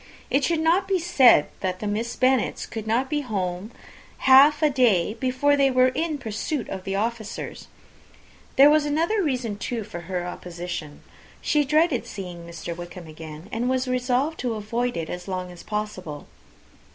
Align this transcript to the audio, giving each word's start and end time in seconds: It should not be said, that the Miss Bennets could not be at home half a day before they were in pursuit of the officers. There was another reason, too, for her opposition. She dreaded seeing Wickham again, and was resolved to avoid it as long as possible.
It 0.31 0.43
should 0.43 0.61
not 0.61 0.87
be 0.87 0.97
said, 0.97 1.45
that 1.59 1.79
the 1.79 1.85
Miss 1.85 2.15
Bennets 2.15 2.65
could 2.65 2.87
not 2.87 3.07
be 3.07 3.19
at 3.19 3.25
home 3.25 3.69
half 4.25 4.63
a 4.63 4.69
day 4.71 5.13
before 5.19 5.55
they 5.55 5.69
were 5.69 5.89
in 5.89 6.17
pursuit 6.17 6.67
of 6.69 6.85
the 6.85 6.95
officers. 6.95 7.67
There 8.55 8.71
was 8.71 8.83
another 8.83 9.21
reason, 9.21 9.59
too, 9.59 9.83
for 9.83 9.99
her 10.09 10.25
opposition. 10.25 11.03
She 11.39 11.63
dreaded 11.63 12.07
seeing 12.07 12.47
Wickham 12.47 13.05
again, 13.05 13.47
and 13.51 13.69
was 13.69 13.87
resolved 13.87 14.39
to 14.39 14.55
avoid 14.55 14.97
it 14.97 15.07
as 15.11 15.27
long 15.27 15.51
as 15.51 15.61
possible. 15.61 16.25